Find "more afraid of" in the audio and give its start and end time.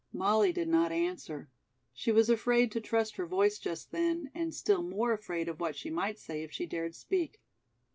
4.81-5.59